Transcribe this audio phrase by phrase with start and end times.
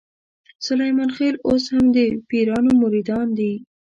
[0.65, 1.97] سلیمان خېل اوس هم د
[2.29, 3.53] پیرانو مریدان دي.